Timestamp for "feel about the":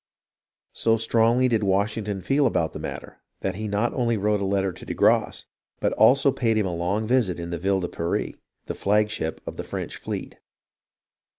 2.21-2.79